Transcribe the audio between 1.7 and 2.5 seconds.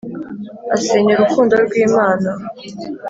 imana